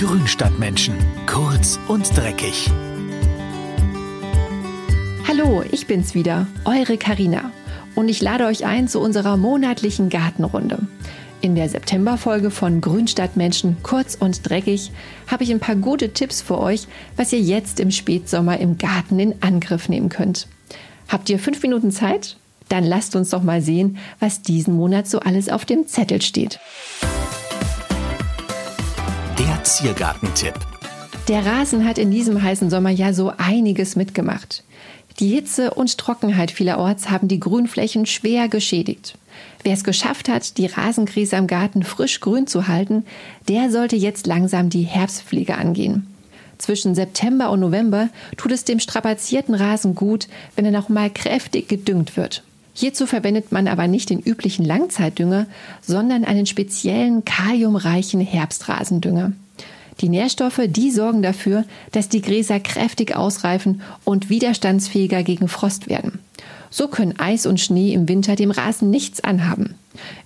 Grünstadtmenschen. 0.00 0.94
Kurz 1.26 1.78
und 1.86 2.16
dreckig. 2.16 2.70
Hallo, 5.28 5.62
ich 5.70 5.86
bin's 5.86 6.14
wieder, 6.14 6.46
eure 6.64 6.96
Karina. 6.96 7.52
Und 7.94 8.08
ich 8.08 8.22
lade 8.22 8.46
euch 8.46 8.64
ein 8.64 8.88
zu 8.88 8.98
unserer 8.98 9.36
monatlichen 9.36 10.08
Gartenrunde. 10.08 10.78
In 11.42 11.54
der 11.54 11.68
Septemberfolge 11.68 12.50
von 12.50 12.80
Grünstadtmenschen 12.80 13.76
kurz 13.82 14.14
und 14.14 14.48
dreckig 14.48 14.90
habe 15.26 15.44
ich 15.44 15.50
ein 15.50 15.60
paar 15.60 15.76
gute 15.76 16.14
Tipps 16.14 16.40
für 16.40 16.58
euch, 16.58 16.86
was 17.16 17.34
ihr 17.34 17.40
jetzt 17.40 17.78
im 17.78 17.90
Spätsommer 17.90 18.58
im 18.58 18.78
Garten 18.78 19.18
in 19.18 19.42
Angriff 19.42 19.90
nehmen 19.90 20.08
könnt. 20.08 20.48
Habt 21.08 21.28
ihr 21.28 21.38
fünf 21.38 21.62
Minuten 21.62 21.90
Zeit? 21.90 22.38
Dann 22.70 22.84
lasst 22.84 23.16
uns 23.16 23.28
doch 23.28 23.42
mal 23.42 23.60
sehen, 23.60 23.98
was 24.18 24.40
diesen 24.40 24.76
Monat 24.76 25.08
so 25.08 25.20
alles 25.20 25.50
auf 25.50 25.66
dem 25.66 25.86
Zettel 25.86 26.22
steht. 26.22 26.58
Der 29.60 29.64
Ziergartentipp. 29.66 30.54
Der 31.28 31.44
Rasen 31.44 31.86
hat 31.86 31.98
in 31.98 32.10
diesem 32.10 32.42
heißen 32.42 32.70
Sommer 32.70 32.88
ja 32.88 33.12
so 33.12 33.30
einiges 33.36 33.94
mitgemacht. 33.94 34.64
Die 35.18 35.28
Hitze 35.28 35.74
und 35.74 35.98
Trockenheit 35.98 36.50
vielerorts 36.50 37.10
haben 37.10 37.28
die 37.28 37.40
Grünflächen 37.40 38.06
schwer 38.06 38.48
geschädigt. 38.48 39.18
Wer 39.62 39.74
es 39.74 39.84
geschafft 39.84 40.30
hat, 40.30 40.56
die 40.56 40.64
Rasenkrise 40.64 41.36
am 41.36 41.46
Garten 41.46 41.82
frisch 41.82 42.20
grün 42.20 42.46
zu 42.46 42.68
halten, 42.68 43.04
der 43.50 43.70
sollte 43.70 43.96
jetzt 43.96 44.26
langsam 44.26 44.70
die 44.70 44.84
Herbstpflege 44.84 45.54
angehen. 45.54 46.06
Zwischen 46.56 46.94
September 46.94 47.50
und 47.50 47.60
November 47.60 48.08
tut 48.38 48.52
es 48.52 48.64
dem 48.64 48.80
strapazierten 48.80 49.54
Rasen 49.54 49.94
gut, 49.94 50.28
wenn 50.56 50.64
er 50.64 50.72
noch 50.72 50.88
mal 50.88 51.10
kräftig 51.10 51.68
gedüngt 51.68 52.16
wird. 52.16 52.44
Hierzu 52.72 53.04
verwendet 53.04 53.52
man 53.52 53.68
aber 53.68 53.88
nicht 53.88 54.08
den 54.08 54.20
üblichen 54.20 54.64
Langzeitdünger, 54.64 55.44
sondern 55.82 56.24
einen 56.24 56.46
speziellen 56.46 57.26
kaliumreichen 57.26 58.22
Herbstrasendünger. 58.22 59.32
Die 60.00 60.08
Nährstoffe, 60.08 60.62
die 60.66 60.90
sorgen 60.90 61.22
dafür, 61.22 61.64
dass 61.92 62.08
die 62.08 62.22
Gräser 62.22 62.58
kräftig 62.58 63.14
ausreifen 63.14 63.82
und 64.04 64.30
widerstandsfähiger 64.30 65.22
gegen 65.22 65.48
Frost 65.48 65.88
werden. 65.88 66.20
So 66.70 66.88
können 66.88 67.18
Eis 67.18 67.46
und 67.46 67.60
Schnee 67.60 67.92
im 67.92 68.08
Winter 68.08 68.36
dem 68.36 68.50
Rasen 68.50 68.90
nichts 68.90 69.22
anhaben. 69.22 69.74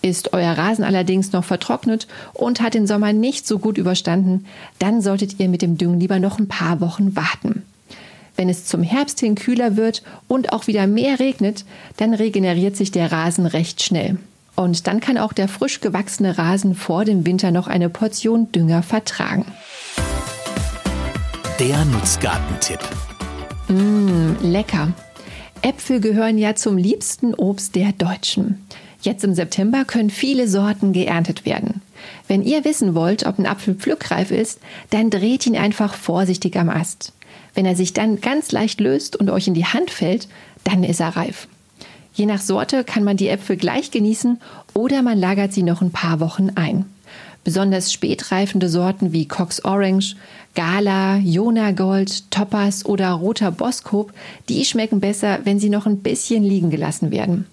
Ist 0.00 0.32
euer 0.32 0.52
Rasen 0.52 0.84
allerdings 0.84 1.32
noch 1.32 1.44
vertrocknet 1.44 2.06
und 2.32 2.60
hat 2.60 2.74
den 2.74 2.86
Sommer 2.86 3.12
nicht 3.12 3.46
so 3.46 3.58
gut 3.58 3.76
überstanden, 3.76 4.46
dann 4.78 5.02
solltet 5.02 5.40
ihr 5.40 5.48
mit 5.48 5.62
dem 5.62 5.76
Düngen 5.76 6.00
lieber 6.00 6.20
noch 6.20 6.38
ein 6.38 6.48
paar 6.48 6.80
Wochen 6.80 7.16
warten. 7.16 7.62
Wenn 8.36 8.48
es 8.48 8.64
zum 8.64 8.84
Herbst 8.84 9.18
hin 9.18 9.34
kühler 9.34 9.76
wird 9.76 10.04
und 10.28 10.52
auch 10.52 10.68
wieder 10.68 10.86
mehr 10.86 11.18
regnet, 11.18 11.64
dann 11.96 12.14
regeneriert 12.14 12.76
sich 12.76 12.92
der 12.92 13.10
Rasen 13.10 13.46
recht 13.46 13.82
schnell. 13.82 14.16
Und 14.58 14.88
dann 14.88 14.98
kann 14.98 15.18
auch 15.18 15.32
der 15.32 15.46
frisch 15.46 15.80
gewachsene 15.80 16.36
Rasen 16.36 16.74
vor 16.74 17.04
dem 17.04 17.24
Winter 17.24 17.52
noch 17.52 17.68
eine 17.68 17.88
Portion 17.88 18.50
Dünger 18.50 18.82
vertragen. 18.82 19.46
Der 21.60 21.84
Nutzgartentipp. 21.84 22.80
Mmh, 23.68 24.34
lecker. 24.42 24.92
Äpfel 25.62 26.00
gehören 26.00 26.38
ja 26.38 26.56
zum 26.56 26.76
liebsten 26.76 27.34
Obst 27.34 27.76
der 27.76 27.92
Deutschen. 27.92 28.66
Jetzt 29.00 29.22
im 29.22 29.32
September 29.32 29.84
können 29.84 30.10
viele 30.10 30.48
Sorten 30.48 30.92
geerntet 30.92 31.46
werden. 31.46 31.80
Wenn 32.26 32.42
ihr 32.42 32.64
wissen 32.64 32.96
wollt, 32.96 33.26
ob 33.26 33.38
ein 33.38 33.46
Apfel 33.46 33.76
pflückreif 33.76 34.32
ist, 34.32 34.58
dann 34.90 35.08
dreht 35.08 35.46
ihn 35.46 35.56
einfach 35.56 35.94
vorsichtig 35.94 36.58
am 36.58 36.68
Ast. 36.68 37.12
Wenn 37.54 37.64
er 37.64 37.76
sich 37.76 37.92
dann 37.92 38.20
ganz 38.20 38.50
leicht 38.50 38.80
löst 38.80 39.14
und 39.14 39.30
euch 39.30 39.46
in 39.46 39.54
die 39.54 39.66
Hand 39.66 39.92
fällt, 39.92 40.26
dann 40.64 40.82
ist 40.82 40.98
er 40.98 41.14
reif. 41.14 41.46
Je 42.18 42.26
nach 42.26 42.40
Sorte 42.40 42.82
kann 42.82 43.04
man 43.04 43.16
die 43.16 43.28
Äpfel 43.28 43.56
gleich 43.56 43.92
genießen 43.92 44.40
oder 44.74 45.02
man 45.02 45.20
lagert 45.20 45.52
sie 45.52 45.62
noch 45.62 45.82
ein 45.82 45.92
paar 45.92 46.18
Wochen 46.18 46.50
ein. 46.56 46.84
Besonders 47.44 47.92
spätreifende 47.92 48.68
Sorten 48.68 49.12
wie 49.12 49.28
Cox 49.28 49.64
Orange, 49.64 50.16
Gala, 50.56 51.18
Jona 51.18 51.70
Gold, 51.70 52.28
Topaz 52.32 52.84
oder 52.84 53.12
roter 53.12 53.52
Boskop, 53.52 54.12
die 54.48 54.64
schmecken 54.64 54.98
besser, 54.98 55.38
wenn 55.44 55.60
sie 55.60 55.70
noch 55.70 55.86
ein 55.86 56.00
bisschen 56.00 56.42
liegen 56.42 56.70
gelassen 56.70 57.12
werden. 57.12 57.46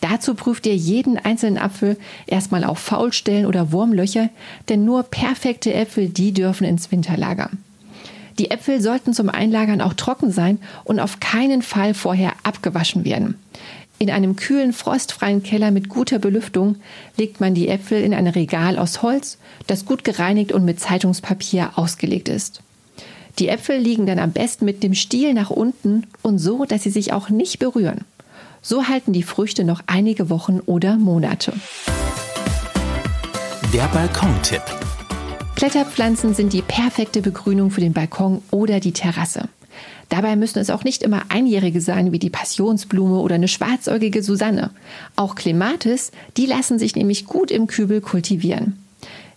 Dazu 0.00 0.34
prüft 0.34 0.64
ihr 0.64 0.76
jeden 0.76 1.18
einzelnen 1.18 1.58
Apfel 1.58 1.98
erstmal 2.26 2.64
auf 2.64 2.78
Faulstellen 2.78 3.44
oder 3.44 3.70
Wurmlöcher, 3.70 4.30
denn 4.70 4.86
nur 4.86 5.02
perfekte 5.02 5.74
Äpfel, 5.74 6.08
die 6.08 6.32
dürfen 6.32 6.64
ins 6.64 6.90
Winterlager. 6.90 7.50
Die 8.38 8.50
Äpfel 8.50 8.80
sollten 8.80 9.14
zum 9.14 9.30
Einlagern 9.30 9.80
auch 9.80 9.94
trocken 9.94 10.30
sein 10.30 10.58
und 10.84 11.00
auf 11.00 11.20
keinen 11.20 11.62
Fall 11.62 11.94
vorher 11.94 12.32
abgewaschen 12.42 13.04
werden. 13.04 13.36
In 13.98 14.10
einem 14.10 14.36
kühlen, 14.36 14.74
frostfreien 14.74 15.42
Keller 15.42 15.70
mit 15.70 15.88
guter 15.88 16.18
Belüftung 16.18 16.76
legt 17.16 17.40
man 17.40 17.54
die 17.54 17.68
Äpfel 17.68 18.02
in 18.02 18.12
ein 18.12 18.26
Regal 18.26 18.78
aus 18.78 19.00
Holz, 19.00 19.38
das 19.66 19.86
gut 19.86 20.04
gereinigt 20.04 20.52
und 20.52 20.66
mit 20.66 20.80
Zeitungspapier 20.80 21.70
ausgelegt 21.76 22.28
ist. 22.28 22.60
Die 23.38 23.48
Äpfel 23.48 23.78
liegen 23.78 24.06
dann 24.06 24.18
am 24.18 24.32
besten 24.32 24.66
mit 24.66 24.82
dem 24.82 24.94
Stiel 24.94 25.32
nach 25.32 25.50
unten 25.50 26.06
und 26.22 26.38
so, 26.38 26.66
dass 26.66 26.82
sie 26.82 26.90
sich 26.90 27.12
auch 27.14 27.30
nicht 27.30 27.58
berühren. 27.58 28.04
So 28.60 28.88
halten 28.88 29.12
die 29.12 29.22
Früchte 29.22 29.64
noch 29.64 29.82
einige 29.86 30.28
Wochen 30.28 30.60
oder 30.66 30.96
Monate. 30.96 31.52
Der 33.72 33.84
Balkontipp. 33.88 34.62
Kletterpflanzen 35.56 36.34
sind 36.34 36.52
die 36.52 36.60
perfekte 36.60 37.22
Begrünung 37.22 37.70
für 37.70 37.80
den 37.80 37.94
Balkon 37.94 38.42
oder 38.50 38.78
die 38.78 38.92
Terrasse. 38.92 39.48
Dabei 40.10 40.36
müssen 40.36 40.58
es 40.58 40.68
auch 40.68 40.84
nicht 40.84 41.02
immer 41.02 41.22
Einjährige 41.30 41.80
sein 41.80 42.12
wie 42.12 42.18
die 42.18 42.28
Passionsblume 42.28 43.18
oder 43.20 43.36
eine 43.36 43.48
schwarzäugige 43.48 44.22
Susanne. 44.22 44.70
Auch 45.16 45.34
Clematis, 45.34 46.12
die 46.36 46.44
lassen 46.44 46.78
sich 46.78 46.94
nämlich 46.94 47.24
gut 47.24 47.50
im 47.50 47.68
Kübel 47.68 48.02
kultivieren. 48.02 48.78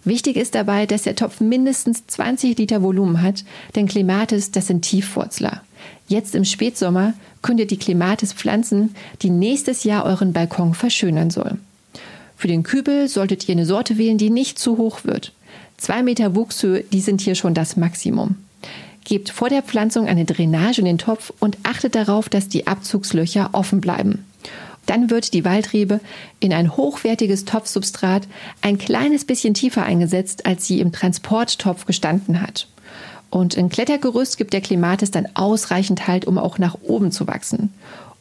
Wichtig 0.04 0.36
ist 0.36 0.56
dabei, 0.56 0.86
dass 0.86 1.04
der 1.04 1.16
Topf 1.16 1.40
mindestens 1.40 2.06
20 2.08 2.58
Liter 2.58 2.84
Volumen 2.84 3.22
hat, 3.22 3.46
denn 3.76 3.88
Clematis, 3.88 4.52
das 4.52 4.68
sind 4.68 4.82
Tiefwurzler. 4.82 5.62
Jetzt 6.10 6.36
im 6.36 6.44
Spätsommer 6.44 7.14
könnt 7.42 7.62
ihr 7.62 7.68
die 7.68 7.80
Clematis 7.80 8.34
pflanzen, 8.34 8.94
die 9.22 9.30
nächstes 9.30 9.86
Jahr 9.86 10.04
euren 10.04 10.34
Balkon 10.34 10.74
verschönern 10.74 11.30
soll. 11.30 11.58
Für 12.36 12.50
den 12.50 12.64
Kübel 12.64 13.08
solltet 13.08 13.48
ihr 13.48 13.54
eine 13.54 13.66
Sorte 13.66 13.98
wählen, 13.98 14.18
die 14.18 14.30
nicht 14.30 14.60
zu 14.60 14.78
hoch 14.78 15.06
wird. 15.06 15.32
Zwei 15.80 16.04
Meter 16.04 16.36
Wuchshöhe, 16.36 16.84
die 16.84 17.00
sind 17.00 17.22
hier 17.22 17.36
schon 17.36 17.54
das 17.54 17.78
Maximum. 17.78 18.36
Gebt 19.06 19.30
vor 19.30 19.48
der 19.48 19.64
Pflanzung 19.64 20.08
eine 20.08 20.26
Drainage 20.26 20.80
in 20.80 20.86
den 20.86 20.98
Topf 20.98 21.32
und 21.40 21.58
achtet 21.64 21.96
darauf, 21.96 22.28
dass 22.28 22.50
die 22.50 22.68
Abzugslöcher 22.68 23.52
offen 23.54 23.80
bleiben. 23.80 24.26
Dann 24.86 25.10
wird 25.10 25.34
die 25.34 25.46
Waldrebe 25.46 26.02
in 26.42 26.52
ein 26.52 26.76
hochwertiges 26.76 27.46
Topfsubstrat 27.46 28.28
ein 28.62 28.78
kleines 28.78 29.24
bisschen 29.24 29.54
tiefer 29.54 29.84
eingesetzt, 29.84 30.46
als 30.46 30.68
sie 30.68 30.82
im 30.82 30.92
Transporttopf 30.92 31.86
gestanden 31.86 32.42
hat. 32.42 32.68
Und 33.30 33.58
ein 33.58 33.70
Klettergerüst 33.70 34.38
gibt 34.38 34.52
der 34.54 34.62
Klimatis 34.62 35.12
dann 35.12 35.28
ausreichend 35.34 36.08
Halt, 36.08 36.26
um 36.26 36.38
auch 36.38 36.58
nach 36.58 36.76
oben 36.82 37.12
zu 37.12 37.26
wachsen. 37.26 37.72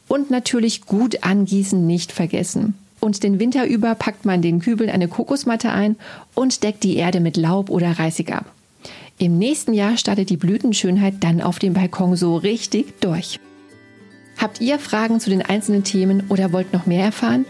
Und 0.07 0.31
natürlich 0.31 0.85
gut 0.85 1.23
angießen 1.23 1.85
nicht 1.85 2.13
vergessen. 2.13 2.75
Und 2.99 3.23
den 3.23 3.39
Winter 3.39 3.65
über 3.65 3.95
packt 3.95 4.25
man 4.25 4.41
den 4.41 4.59
Kübeln 4.59 4.89
eine 4.89 5.07
Kokosmatte 5.07 5.71
ein 5.71 5.95
und 6.35 6.63
deckt 6.63 6.83
die 6.83 6.97
Erde 6.97 7.19
mit 7.19 7.37
Laub 7.37 7.69
oder 7.69 7.99
Reisig 7.99 8.31
ab. 8.31 8.45
Im 9.17 9.37
nächsten 9.37 9.73
Jahr 9.73 9.97
startet 9.97 10.29
die 10.29 10.37
Blütenschönheit 10.37 11.15
dann 11.19 11.41
auf 11.41 11.59
dem 11.59 11.73
Balkon 11.73 12.15
so 12.15 12.37
richtig 12.37 13.01
durch. 13.01 13.39
Habt 14.37 14.61
ihr 14.61 14.79
Fragen 14.79 15.19
zu 15.19 15.29
den 15.29 15.41
einzelnen 15.41 15.83
Themen 15.83 16.23
oder 16.29 16.53
wollt 16.53 16.71
noch 16.71 16.85
mehr 16.85 17.03
erfahren? 17.03 17.45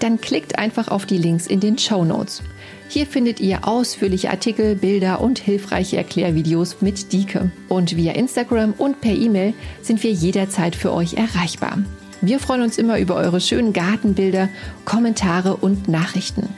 Dann 0.00 0.20
klickt 0.20 0.58
einfach 0.58 0.88
auf 0.88 1.06
die 1.06 1.16
Links 1.16 1.46
in 1.46 1.60
den 1.60 1.78
Show 1.78 2.04
Notes. 2.04 2.42
Hier 2.88 3.06
findet 3.06 3.40
ihr 3.40 3.66
ausführliche 3.66 4.30
Artikel, 4.30 4.76
Bilder 4.76 5.22
und 5.22 5.38
hilfreiche 5.38 5.96
Erklärvideos 5.96 6.82
mit 6.82 7.12
Dike. 7.12 7.50
Und 7.70 7.96
via 7.96 8.12
Instagram 8.12 8.74
und 8.76 9.00
per 9.00 9.14
E-Mail 9.14 9.54
sind 9.80 10.02
wir 10.02 10.12
jederzeit 10.12 10.76
für 10.76 10.92
euch 10.92 11.14
erreichbar. 11.14 11.78
Wir 12.26 12.38
freuen 12.38 12.62
uns 12.62 12.78
immer 12.78 12.98
über 12.98 13.16
eure 13.16 13.38
schönen 13.38 13.74
Gartenbilder, 13.74 14.48
Kommentare 14.86 15.56
und 15.56 15.88
Nachrichten. 15.88 16.48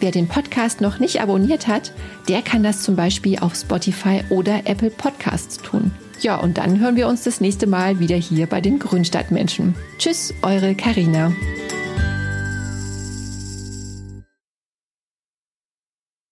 Wer 0.00 0.10
den 0.10 0.26
Podcast 0.26 0.80
noch 0.80 0.98
nicht 0.98 1.20
abonniert 1.20 1.68
hat, 1.68 1.92
der 2.28 2.42
kann 2.42 2.64
das 2.64 2.82
zum 2.82 2.96
Beispiel 2.96 3.38
auf 3.38 3.54
Spotify 3.54 4.22
oder 4.28 4.62
Apple 4.66 4.90
Podcasts 4.90 5.58
tun. 5.58 5.92
Ja, 6.20 6.36
und 6.36 6.58
dann 6.58 6.80
hören 6.80 6.96
wir 6.96 7.06
uns 7.06 7.22
das 7.22 7.40
nächste 7.40 7.66
Mal 7.68 8.00
wieder 8.00 8.16
hier 8.16 8.46
bei 8.46 8.60
den 8.60 8.80
Grünstadtmenschen. 8.80 9.74
Tschüss, 9.98 10.34
eure 10.42 10.74
Karina. 10.74 11.32